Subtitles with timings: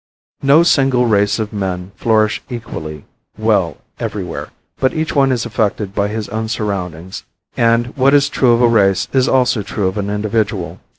[0.41, 3.05] No single race of men flourish equally
[3.37, 7.23] well everywhere, but each one is affected by its own surroundings;
[7.55, 10.79] and, what is true of a race, is also true of an individual.